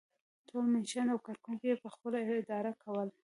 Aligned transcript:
ټول 0.47 0.63
منشیان 0.73 1.07
او 1.13 1.19
کارکوونکي 1.27 1.65
یې 1.69 1.81
پخپله 1.83 2.17
اداره 2.41 2.73
کول. 2.83 3.07